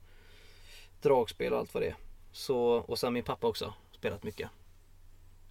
[1.03, 1.97] dragspel och allt vad det är.
[2.33, 4.51] Så, och sen min pappa också spelat mycket.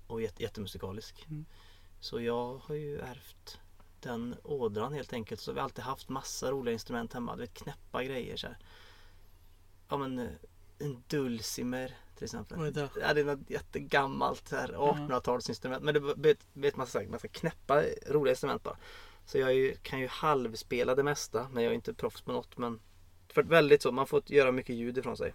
[0.08, 1.26] Och jätte, jättemusikalisk.
[1.30, 1.46] Mm.
[2.00, 3.60] Så jag har ju ärvt
[4.00, 5.42] den ådran helt enkelt.
[5.42, 7.36] Så vi har alltid haft massa roliga instrument hemma.
[7.36, 8.58] Du vet knäppa grejer så här.
[9.90, 10.30] Ja men eh,
[10.80, 12.58] en dulcimer till exempel.
[12.58, 12.90] Vad är det?
[13.02, 15.80] Ja, det är något jättegammalt så här 1800-talsinstrument.
[15.80, 18.78] Men det vet, vet man, så här, man ska knäppa roliga instrument bara.
[19.26, 21.48] Så jag ju, kan ju halvspela det mesta.
[21.52, 22.58] Men jag är inte proffs på något.
[22.58, 22.80] Men
[23.28, 25.34] för väldigt så, man får göra mycket ljud ifrån sig.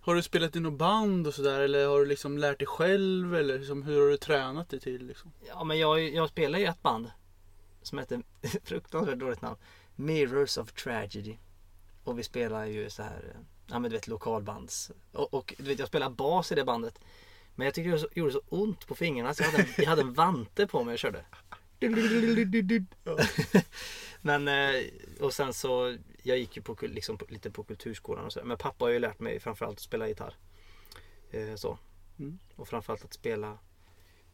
[0.00, 3.34] Har du spelat i något band och sådär eller har du liksom lärt dig själv
[3.34, 5.32] eller liksom, hur har du tränat dig till liksom?
[5.48, 7.10] Ja men jag, jag spelar i ett band.
[7.82, 8.22] Som heter,
[8.64, 9.56] fruktansvärt dåligt namn.
[9.94, 11.36] Mirrors of Tragedy.
[12.04, 14.90] Och vi spelar ju så här, eh, ja men du vet lokalbands.
[15.12, 16.98] Och, och du vet jag spelar bas i det bandet.
[17.54, 19.86] Men jag tyckte det så- gjorde så ont på fingrarna så jag hade, en- jag
[19.86, 21.24] hade en vante på mig och körde.
[24.22, 24.82] Men eh,
[25.20, 28.40] och sen så jag gick ju på, liksom, lite på kulturskolan och så.
[28.44, 30.34] Men pappa har ju lärt mig framförallt att spela gitarr.
[31.30, 31.78] Eh, så.
[32.18, 32.38] Mm.
[32.56, 33.58] Och framförallt att spela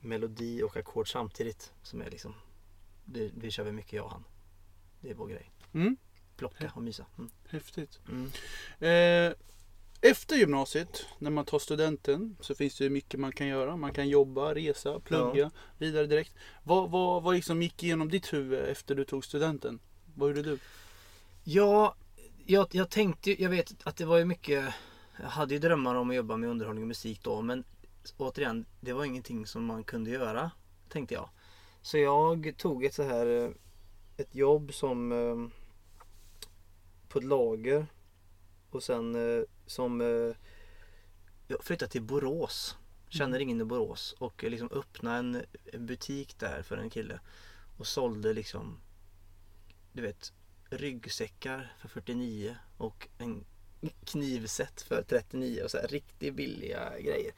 [0.00, 1.72] melodi och ackord samtidigt.
[1.82, 2.34] Som är liksom,
[3.04, 4.24] det, det kör vi mycket jag och han.
[5.00, 5.50] Det är vår grej.
[5.74, 5.96] Mm.
[6.48, 7.06] Plocka och mysa.
[7.18, 7.30] Mm.
[7.48, 8.00] Häftigt.
[8.08, 8.30] Mm.
[8.80, 9.36] Eh,
[10.00, 13.76] efter gymnasiet, när man tar studenten, så finns det ju mycket man kan göra.
[13.76, 16.34] Man kan jobba, resa, plugga, vidare direkt.
[16.62, 19.80] Vad, vad, vad liksom gick igenom ditt huvud efter du tog studenten?
[20.14, 20.58] Vad gjorde du?
[21.44, 21.94] Ja,
[22.46, 24.74] jag, jag tänkte jag vet att det var ju mycket
[25.20, 27.64] Jag hade ju drömmar om att jobba med underhållning och musik då men
[28.16, 30.50] återigen, det var ingenting som man kunde göra
[30.88, 31.28] tänkte jag.
[31.82, 33.50] Så jag tog ett så här eh,
[34.16, 35.61] ett jobb som eh,
[37.12, 37.86] på ett lager
[38.70, 40.36] och sen eh, som eh,
[41.48, 42.76] jag flyttade till Borås.
[43.08, 47.20] Känner ingen i Borås och liksom öppnade en, en butik där för en kille
[47.78, 48.80] och sålde liksom
[49.92, 50.32] du vet
[50.70, 53.44] ryggsäckar för 49 och en
[54.04, 57.32] knivset för 39 och så här riktigt billiga grejer.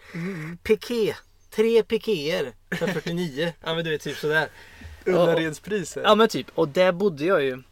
[0.63, 1.15] Piké!
[1.51, 3.53] Tre pikéer för 49.
[3.61, 4.49] ja men du vet typ sådär.
[5.07, 6.03] Ullaredspriser.
[6.03, 6.47] Ja men typ.
[6.55, 7.63] Och där bodde jag ju.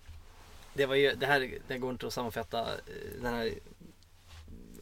[0.74, 3.54] Det var ju, det här det går inte att sammanfatta eh, den här.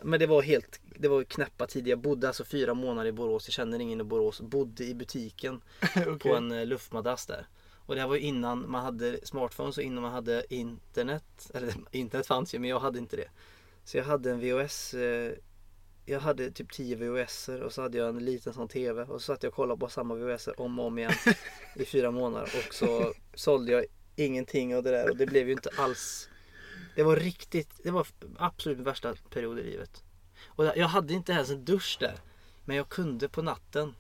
[0.03, 1.91] Men det var helt, det var knäppa tider.
[1.91, 3.49] Jag bodde alltså fyra månader i Borås.
[3.49, 4.41] Jag känner ingen i Borås.
[4.41, 5.61] Bodde i butiken
[5.97, 6.19] Okej.
[6.19, 7.47] på en eh, luftmadrass där.
[7.87, 11.51] Och det här var ju innan man hade smartphones och innan man hade internet.
[11.55, 13.29] Eller internet fanns ju men jag hade inte det.
[13.85, 14.95] Så jag hade en VHS.
[14.95, 15.33] Eh,
[16.07, 19.03] jag hade typ 10 VHSer och så hade jag en liten sån TV.
[19.03, 21.13] Och så satt jag och kollade på samma VHSer om och om igen
[21.77, 22.51] i fyra månader.
[22.67, 23.85] Och så sålde jag
[24.25, 26.29] ingenting av det där och det blev ju inte alls.
[26.95, 28.07] Det var riktigt, det var
[28.39, 30.05] absolut värsta period i livet.
[30.47, 32.15] Och jag hade inte ens en dusch där.
[32.65, 33.95] Men jag kunde på natten.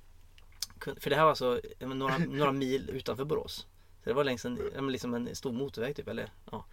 [1.00, 3.66] För det här var alltså några, några mil utanför Borås.
[4.02, 6.08] Så det var längs en, liksom en stor motorväg typ.
[6.08, 6.64] Eller, ja.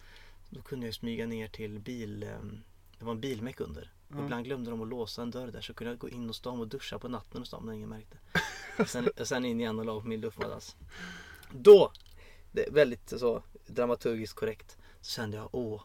[0.50, 2.22] Då kunde jag smyga ner till bil.
[2.22, 2.60] ehm,
[2.98, 3.92] Det var en bilmäck under.
[4.08, 4.24] Och Ja.
[4.24, 6.60] ibland glömde de att låsa en dörr där så kunde jag gå in hos dem
[6.60, 8.16] och duscha på natten hos dem när ingen märkte.
[8.78, 10.76] Och sen, och sen in igen och la på min luftmadrass.
[11.52, 11.92] Då,
[12.70, 15.82] väldigt så dramaturgiskt korrekt, så kände jag åh,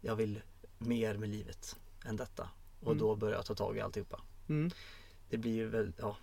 [0.00, 0.40] jag vill
[0.78, 2.48] mer med livet än detta.
[2.80, 2.98] Och Mm.
[2.98, 4.20] då började jag ta tag i alltihopa.
[4.48, 4.70] Mm.
[5.30, 6.16] Det blir ju väl, ja.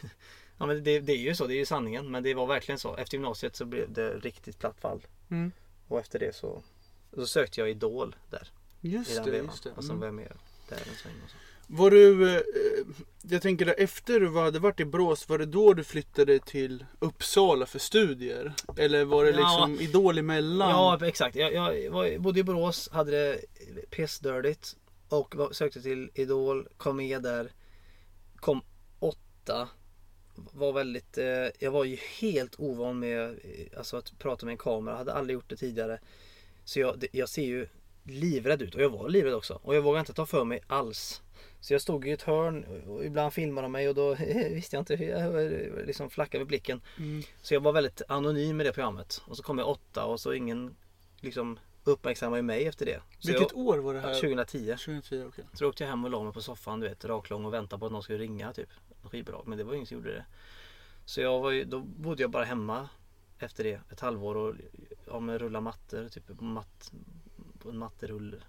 [0.58, 2.10] ja men det, det är ju så, det är ju sanningen.
[2.10, 2.96] Men det var verkligen så.
[2.96, 5.06] Efter gymnasiet så blev det riktigt platt fall.
[5.30, 5.52] Mm.
[5.88, 6.62] Och efter det så,
[7.14, 8.48] så sökte jag Idol där.
[8.80, 9.46] I Just den det, vevan.
[9.46, 9.70] just det.
[9.70, 10.00] Och sen Mm.
[10.00, 10.32] var jag med
[10.68, 11.36] där en sväng och så.
[11.74, 12.42] Var du, eh,
[13.22, 16.84] jag tänker där, efter du hade varit i Borås, var det då du flyttade till
[16.98, 18.52] Uppsala för studier?
[18.76, 19.36] Eller var det Ja.
[19.66, 20.70] liksom Idol emellan?
[20.70, 21.36] Ja exakt.
[21.36, 23.40] Jag, jag var, bodde i Borås, hade det
[23.90, 24.76] pissdördigt
[25.08, 27.52] och var, sökte till Idol, kom med där.
[28.36, 28.60] Kom
[28.98, 29.68] åtta.
[30.34, 31.24] Var väldigt, eh,
[31.58, 35.34] jag var ju helt ovan med eh, alltså att prata med en kamera, hade aldrig
[35.34, 35.98] gjort det tidigare.
[36.64, 37.66] Så jag, jag ser ju
[38.04, 39.60] livrädd ut och jag var livrädd också.
[39.62, 41.22] Och jag vågade inte ta för mig alls.
[41.62, 44.14] Så jag stod i ett hörn och ibland filmade de mig och då
[44.50, 46.80] visste jag inte hur jag liksom flackade med blicken.
[46.98, 47.22] Mm.
[47.42, 49.22] Så jag var väldigt anonym med det programmet.
[49.26, 50.76] Och så kom jag åtta och så ingen
[51.20, 53.02] liksom uppmärksammade mig efter det.
[53.18, 54.14] Så Vilket jag, år var det här?
[54.14, 54.66] 2010.
[54.66, 55.44] 2010, okej.
[55.52, 57.80] Så då åkte jag hem och la mig på soffan du vet raklång och väntade
[57.80, 58.68] på att någon skulle ringa typ.
[59.02, 59.42] Skivbolag.
[59.46, 60.24] Men det var ingen som gjorde det.
[61.04, 62.88] Så jag var ju, då bodde jag bara hemma
[63.38, 64.54] efter det ett halvår och
[65.06, 66.92] ja, rulla mattor typ matt,
[67.58, 68.42] på en matterull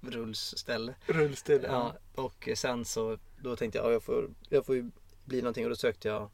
[0.00, 0.94] rullsställe.
[1.06, 1.62] Rullställ.
[1.62, 4.90] Ja, och sen så då tänkte jag ja, jag får, jag får ju
[5.24, 6.30] bli någonting och då sökte jag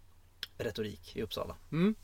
[0.58, 1.56] retorik i Uppsala.
[1.72, 1.94] Mm.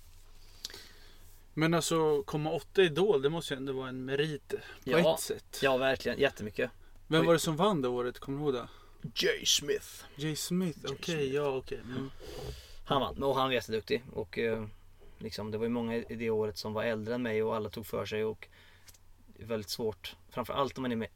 [1.55, 5.15] Men alltså komma åtta i Idol, det måste ju ändå vara en merit på Ja.
[5.15, 5.61] ett sätt.
[5.63, 6.71] Ja verkligen, jättemycket.
[7.07, 7.27] Vem Oj.
[7.27, 8.19] var det som vann det året?
[8.19, 8.69] Kommer du ihåg det?
[9.15, 10.05] Jay Smith.
[10.17, 11.35] Jay Smith, okej, Smith.
[11.35, 11.81] ja okej.
[11.85, 12.11] Mm.
[12.87, 14.03] Han vann och han var jätteduktig.
[14.13, 14.67] Och eh,
[15.19, 17.71] liksom, det var ju många i det året som var äldre än mig och alla
[17.71, 18.25] tog för sig.
[18.25, 18.49] Och
[19.45, 20.17] väldigt svårt.
[20.29, 21.09] Framförallt om man är med,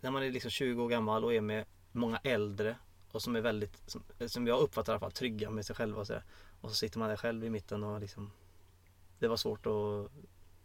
[0.00, 2.76] när man är liksom 20 år gammal och är med många äldre.
[3.10, 6.00] Och som är väldigt, som, som jag uppfattar i alla fall, trygga med sig själva
[6.00, 6.24] och sådär.
[6.60, 8.30] Och så sitter man där själv i mitten och liksom
[9.18, 10.10] Det var svårt att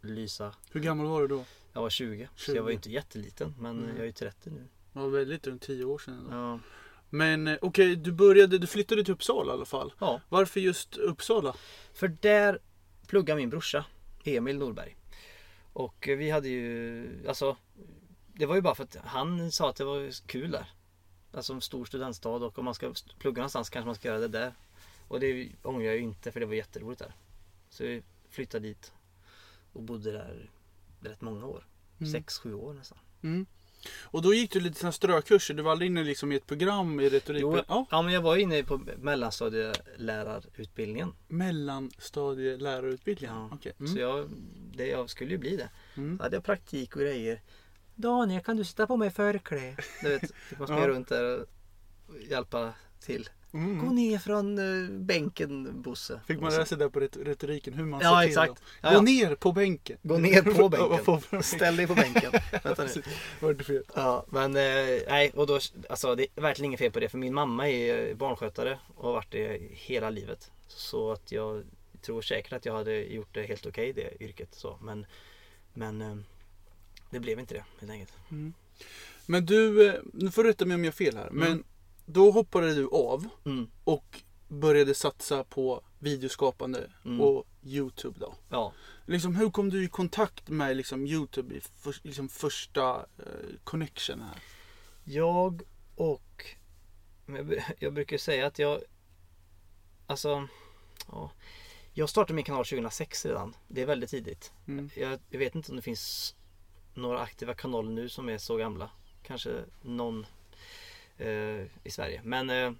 [0.00, 0.54] lysa.
[0.72, 1.44] Hur gammal var du då?
[1.72, 2.56] Jag var 20, så 20.
[2.56, 3.54] jag var ju inte jätteliten.
[3.58, 3.88] Men Mm.
[3.90, 4.68] jag är ju 30 nu.
[4.92, 6.26] Det var väldigt runt tio år sedan.
[6.30, 6.36] Då.
[6.36, 6.58] Ja.
[7.10, 9.92] Men eh, okej, du började, du flyttade till Uppsala i alla fall.
[9.98, 10.20] ja.
[10.28, 11.56] Varför just Uppsala?
[11.92, 12.58] För där
[13.06, 13.84] pluggar min brorsa
[14.24, 14.96] Emil Norberg.
[15.72, 17.56] Och vi hade ju, alltså
[18.26, 20.66] Det var ju bara för att han sa att det var kul där.
[21.32, 24.28] Alltså en stor studentstad och om man ska plugga någonstans kanske man ska göra det
[24.28, 24.54] där.
[25.08, 27.14] Och det ångrar jag ju inte för det var jätteroligt där.
[27.70, 28.92] Så vi flyttade dit
[29.72, 30.50] och bodde där
[31.00, 31.66] rätt många år.
[31.98, 32.12] Mm.
[32.12, 32.98] Sex, sju år nästan.
[33.22, 33.46] Mm.
[34.02, 35.54] Och då gick du lite sådana strökurser.
[35.54, 37.42] Du var aldrig inne liksom i ett program i retorik?
[37.42, 37.86] Jo, ja.
[37.90, 41.12] ja, men jag var inne på mellanstadielärarutbildningen.
[41.28, 43.36] Mellanstadielärarutbildningen?
[43.36, 43.48] Ja.
[43.52, 43.72] Okej.
[43.78, 43.96] Så Mm.
[43.98, 44.28] jag,
[44.74, 45.68] det, jag skulle ju bli det.
[45.96, 46.16] Mm.
[46.18, 47.40] Så hade jag praktik och grejer.
[47.94, 49.76] Daniel, kan du sätta på mig förkläde?
[50.02, 50.88] Du vet, fick man springa Ja.
[50.88, 51.46] runt där och
[52.30, 53.28] hjälpa till.
[53.52, 53.94] Gå Mm.
[53.94, 56.20] ner från eh, bänken Bosse.
[56.26, 58.48] Fick man lära sig där på ret- retoriken hur man Ja, ser till exakt.
[58.48, 58.56] dem.
[58.80, 59.00] Ja, Gå ja.
[59.00, 59.96] ner på bänken.
[60.02, 60.68] Gå ner på
[61.28, 61.42] bänken.
[61.42, 62.32] Ställ dig på bänken.
[62.64, 63.02] Vänta nu.
[63.40, 63.82] Vad är det fel?
[63.94, 65.58] Ja, men eh, nej, och då,
[65.88, 69.12] alltså det är verkligen inget fel på det för min mamma är barnskötare och har
[69.12, 70.50] varit det hela livet.
[70.68, 71.62] Så att jag
[72.02, 75.06] tror säkert att jag hade gjort det helt okej det yrket så, men,
[75.74, 76.16] men eh,
[77.10, 78.12] det blev inte det helt enkelt.
[79.26, 81.28] Men du, nu får du rätta mig om jag har fel här.
[81.32, 81.64] Men Mm.
[82.12, 87.20] Då hoppade du av Mm, och började satsa på videoskapande Mm.
[87.20, 88.34] och Youtube då.
[88.48, 88.72] ja.
[89.06, 94.20] Liksom, hur kom du i kontakt med liksom, Youtube i för, liksom, första eh, connection
[94.20, 94.38] här?
[95.04, 95.62] Jag
[95.96, 96.44] och
[97.26, 98.80] jag, jag brukar säga att jag
[100.06, 100.48] Alltså
[101.08, 101.30] ja,
[101.92, 103.56] Jag startade min kanal 2006 redan.
[103.68, 104.52] Det är väldigt tidigt.
[104.68, 104.90] Mm.
[104.96, 106.34] Jag, jag vet inte om det finns
[106.94, 108.90] några aktiva kanaler nu som är så gamla.
[109.22, 110.26] Kanske någon
[111.20, 112.20] Eh, i Sverige.
[112.24, 112.72] Men eh,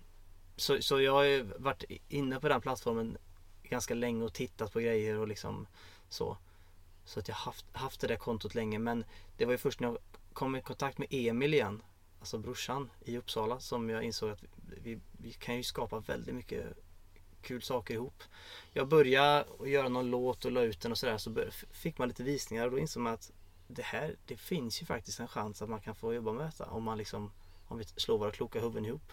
[0.57, 3.19] så, så jag har ju varit inne på den plattformen
[3.63, 5.67] ganska länge och tittat på grejer och liksom
[6.09, 6.37] så.
[7.05, 8.79] Så att jag har haft, haft det där kontot länge.
[8.79, 9.05] Men
[9.37, 9.99] det var ju först när jag
[10.33, 11.83] kom i kontakt med Emil igen,
[12.21, 14.45] alltså brorsan i Uppsala, som jag insåg att
[14.83, 16.65] vi, vi kan ju skapa väldigt mycket
[17.43, 18.23] kul saker ihop.
[18.73, 22.23] Jag började göra någon låt och la ut den och sådär så fick man lite
[22.23, 23.33] visningar och då insåg man att
[23.69, 26.67] det här, det finns ju faktiskt en chans att man kan få jobba med detta
[26.67, 27.33] om man liksom
[27.71, 29.13] om vi slår våra kloka huvuden ihop.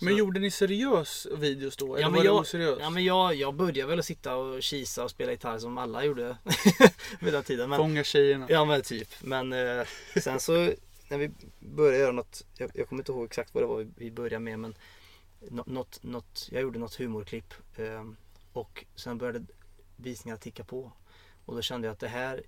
[0.00, 1.94] Men Så- gjorde ni seriös videos då?
[1.94, 2.80] Eller Ja, men var jag- det oseriöst?
[2.80, 6.04] Ja men jag, jag började väl att sitta och kisa och spela gitarr som alla
[6.04, 6.36] gjorde
[7.20, 7.70] vid den tiden.
[7.70, 8.46] Men, Fånga tjejerna?
[8.48, 9.08] Ja men typ.
[9.22, 9.86] Men eh,
[10.22, 10.52] sen så
[11.08, 14.10] när vi började göra något, jag, jag kommer inte ihåg exakt vad det var vi,
[14.10, 14.74] började med men
[15.50, 18.04] nå- något, något, jag gjorde något humorklipp eh,
[18.52, 19.44] och sen började
[19.96, 20.92] visningarna ticka på.
[21.44, 22.42] Och då kände jag att det här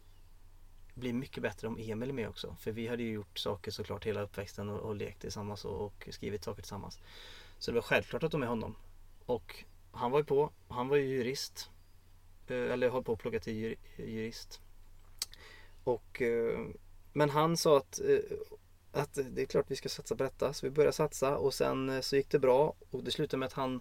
[0.94, 2.56] blir mycket bättre om Emil är med också.
[2.60, 6.08] För vi hade ju gjort saker såklart hela uppväxten och, och lekt tillsammans och, och
[6.10, 6.98] skrivit saker tillsammans.
[7.58, 8.76] Så det var självklart att de med honom.
[9.26, 11.70] Och han var ju på, han var ju jurist.
[12.48, 14.60] Eh, eller höll på att plugga till jur- jurist.
[15.84, 16.58] Och, eh,
[17.12, 18.18] men han sa att, eh,
[18.92, 20.52] att det är klart vi ska satsa på detta.
[20.52, 22.74] Så vi började satsa och sen så gick det bra.
[22.90, 23.80] Och det slutade med att han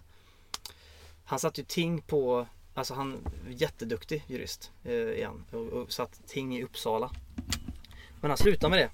[1.26, 3.12] Han satte ju ting på Alltså han
[3.46, 5.44] är jätteduktig jurist eh, igen.
[5.50, 7.10] Och, och satt ting i Uppsala.
[8.20, 8.90] Men han slutade med det.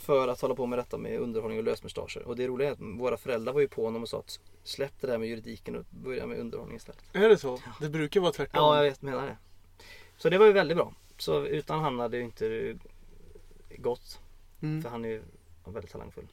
[0.00, 2.22] För att hålla på med detta med underhållning och lösmustascher.
[2.22, 4.92] Och det roliga är att våra föräldrar var ju på honom och sa att släpp
[5.00, 7.02] det där med juridiken och börja med underhållning istället.
[7.12, 7.58] Är det så?
[7.80, 8.64] Det brukar vara tvärtom.
[8.64, 9.36] Ja, jag vet, menar det.
[10.16, 10.94] Så det var ju väldigt bra.
[11.18, 12.76] Så utan han hade det ju inte
[13.76, 14.20] gått.
[14.62, 15.22] mm, För han är ju
[15.64, 16.26] väldigt talangfull.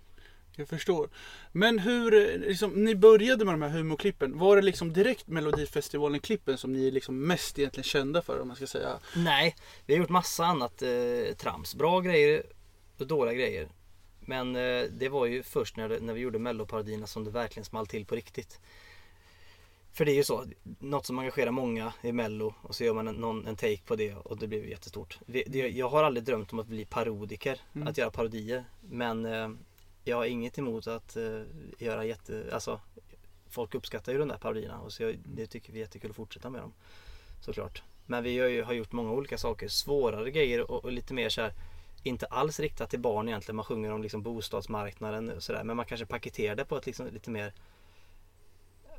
[0.60, 1.10] Jag förstår.
[1.52, 4.38] Men hur, eh, liksom, ni började med de här humorklippen.
[4.38, 8.56] Var det liksom direkt Melodifestivalen-klippen som ni är liksom mest egentligen kända för om man
[8.56, 9.00] ska säga?
[9.16, 11.76] Nej, vi har gjort massa annat eh, trams.
[11.76, 12.44] Bra grejer
[12.98, 13.68] och dåliga grejer.
[14.20, 17.66] Men eh, det var ju först när, det, när vi gjorde melloparodierna som det verkligen
[17.66, 18.60] small till på riktigt.
[19.94, 20.46] För det är ju så,
[20.80, 23.96] något som engagerar många i mello och så gör man en, någon, en take på
[23.96, 25.20] det och det blir jättestort.
[25.26, 27.88] Vi, det, jag har aldrig drömt om att bli parodiker, Mm.
[27.88, 28.66] att göra parodier.
[28.82, 29.50] Men eh,
[30.10, 31.42] jag har inget emot att eh,
[31.78, 32.80] göra jätte, alltså
[33.50, 36.16] folk uppskattar ju de där parodierna och så jag, det tycker vi är jättekul att
[36.16, 36.74] fortsätta med dem.
[37.42, 37.84] Såklart.
[38.06, 41.30] Men vi har ju har gjort många olika saker, svårare grejer och, och lite mer
[41.30, 41.54] så här
[42.04, 43.56] inte alls riktat till barn egentligen.
[43.56, 45.64] Man sjunger om liksom bostadsmarknaden och sådär.
[45.64, 47.54] Men man kanske paketerar det på ett liksom lite mer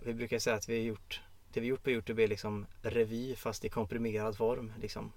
[0.03, 1.21] Vi brukar säga att vi har gjort
[1.53, 5.13] Det vi gjort på Youtube är liksom revy fast i komprimerad form liksom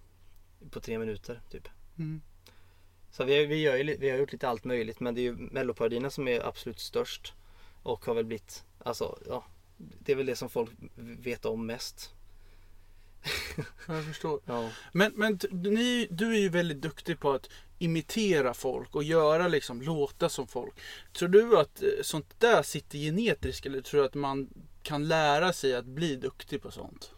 [0.72, 2.22] På tre minuter typ Mm.
[3.14, 5.36] Så vi, vi, gör ju, vi har gjort lite allt möjligt men det är ju
[5.36, 7.34] melloparodierna som är absolut störst
[7.84, 9.46] Och har väl blivit Alltså ja
[9.78, 12.14] Det är väl det som folk vet om mest
[13.88, 14.42] Jag förstår.
[14.46, 17.50] Ja Men, men ni, du är ju väldigt duktig på att
[17.80, 20.74] imitera folk och göra liksom låta som folk.
[21.14, 24.50] Tror du att eh, sånt där sitter genetiskt eller tror du att man
[24.84, 27.12] kan lära sig att bli duktig på sånt?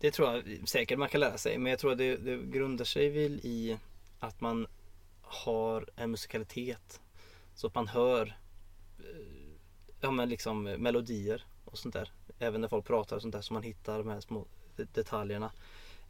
[0.00, 1.58] Det tror jag säkert man kan lära sig.
[1.58, 3.78] Men jag tror att det, det grundar sig väl i
[4.18, 4.66] att man
[5.30, 7.00] har en musikalitet.
[7.54, 8.38] Så att man hör
[8.98, 9.04] eh,
[10.00, 12.12] ja, men liksom melodier och sånt där.
[12.38, 15.52] Även när folk pratar och sånt där så man hittar de här små detaljerna.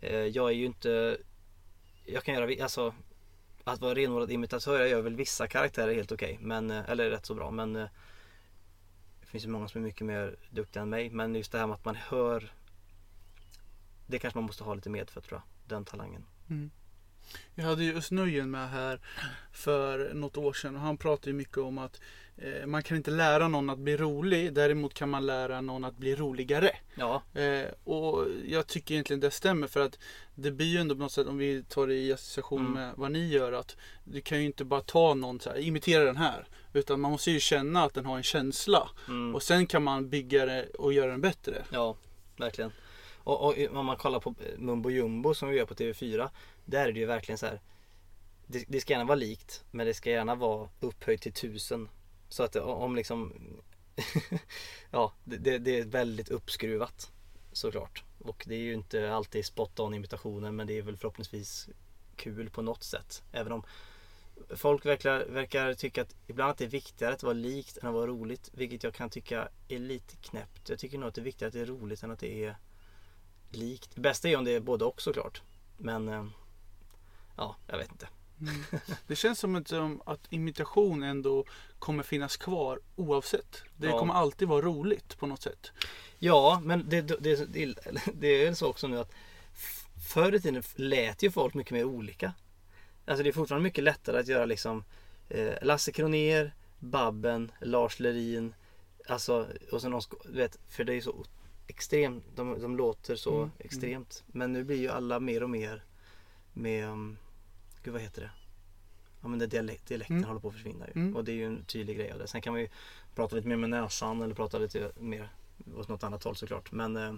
[0.01, 1.19] Eh, jag är ju inte
[2.05, 2.95] Jag kan göra, alltså
[3.65, 6.39] Att vara renodlad imitatör, jag gör väl vissa karaktärer helt okej.
[6.41, 7.51] men eh, eller rätt så bra.
[7.51, 11.11] Men Det finns ju många som är mycket mer duktiga än mig.
[11.11, 12.53] Men just det här med att man hör
[14.07, 15.69] det kanske man måste ha lite medfött tror jag.
[15.69, 16.25] Den talangen.
[16.49, 16.71] Mm.
[17.55, 19.01] Jag hade ju Özz med här
[19.53, 22.01] för något år sedan och han pratade mycket om att
[22.37, 24.53] eh, man kan inte lära någon att bli rolig.
[24.55, 26.71] Däremot kan man lära någon att bli roligare.
[26.95, 29.99] Ja, Eh, och jag tycker egentligen det stämmer för att
[30.35, 32.73] det blir ju ändå på något sätt om vi tar det i association Mm.
[32.73, 36.05] med vad ni gör att du kan ju inte bara ta någon så här, imitera
[36.05, 36.47] den här.
[36.73, 38.90] Utan man måste ju känna att den har en känsla.
[39.09, 39.35] mm.
[39.35, 41.62] Och sen kan man bygga det och göra den bättre.
[41.73, 41.97] ja
[42.37, 42.73] verkligen.
[43.31, 46.31] Och, och om man kollar på eh, Mumbo Jumbo som vi gör på TV4.
[46.64, 47.61] Där är det ju verkligen så här.
[48.47, 51.88] Det, det ska gärna vara likt men det ska gärna vara upphöjt till tusen.
[52.29, 53.33] Så att om liksom
[54.90, 57.12] Ja, det, det, det är väldigt uppskruvat
[57.53, 58.05] såklart.
[58.19, 61.69] Och det är ju inte alltid spot on imitationer men det är väl förhoppningsvis
[62.16, 63.23] kul på något sätt.
[63.33, 63.62] Även om
[64.57, 67.95] folk verkar, verkar tycka att ibland att det är viktigare att vara likt än att
[67.95, 68.51] vara roligt.
[68.53, 70.69] Vilket jag kan tycka är lite knäppt.
[70.69, 72.57] Jag tycker nog att det är viktigare att det är roligt än att det är
[73.57, 73.91] likt.
[73.95, 75.43] Det bästa är om det är både och såklart.
[75.77, 76.27] Men eh,
[77.37, 78.09] ja, jag vet inte.
[79.07, 79.73] Det känns som att,
[80.05, 81.45] att imitation ändå
[81.79, 83.63] kommer finnas kvar oavsett.
[83.77, 83.99] Det Ja.
[83.99, 85.73] kommer alltid vara roligt på något sätt.
[86.19, 87.75] Ja, men det, det, det,
[88.15, 89.13] det är så också nu att
[90.13, 92.33] förr i tiden lät ju folk mycket mer olika.
[93.07, 94.85] Alltså det är fortfarande mycket lättare att göra liksom
[95.29, 98.55] eh, Lasse Kronér, Babben, Lars Lerin.
[99.09, 101.25] Alltså, och sen någon, vet, för det är så
[101.71, 104.25] extremt, de, de låter så Mm, extremt.
[104.27, 105.85] Men nu blir ju alla mer och mer
[106.53, 107.17] med, um,
[107.83, 108.31] gud vad heter det?
[109.23, 110.29] Ja men det dialekt, dialekten Mm.
[110.29, 110.93] håller på att försvinna ju.
[111.01, 111.17] Mm.
[111.17, 112.27] Och det är ju en tydlig grej av det.
[112.27, 112.69] Sen kan man ju
[113.15, 115.29] prata lite mer med näsan eller prata lite mer
[115.77, 116.73] åt något annat håll såklart.
[116.73, 117.15] Men eh,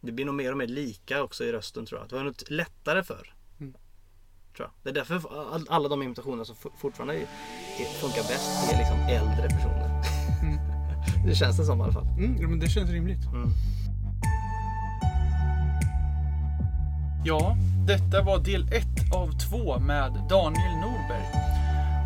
[0.00, 2.08] det blir nog mer och mer lika också i rösten tror jag.
[2.08, 3.34] Det var nog lättare för.
[3.60, 3.74] Mm.
[4.56, 4.70] Tror jag.
[4.82, 7.26] Det är därför all- alla de imitationer som for- fortfarande
[8.00, 9.91] funkar bäst är liksom äldre personer.
[11.26, 12.06] Det känns det som i alla fall.
[12.18, 13.26] Mm, ja, men det känns rimligt.
[13.26, 13.52] Mm.
[17.24, 17.56] Ja,
[17.86, 21.26] detta var del 1 av 2 med Daniel Norberg.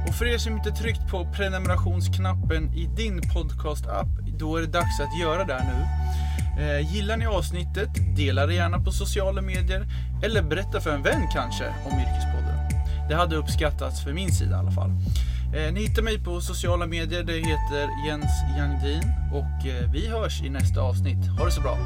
[0.08, 5.00] Och för er som inte tryckt på prenumerationsknappen i din podcast-app, då är det dags
[5.00, 6.06] att göra det här nu.
[6.62, 9.86] Eh, gillar ni avsnittet, dela det gärna på sociala medier
[10.22, 12.56] eller berätta för en vän kanske om Yrkespodden.
[13.08, 14.90] Det hade uppskattats för min sida i alla fall.
[15.54, 17.22] Eh, ni hittar mig på sociala medier.
[17.22, 19.02] Det heter Jens Jangdin.
[19.32, 21.26] Och eh, vi hörs i nästa avsnitt.
[21.38, 21.76] Ha det så bra.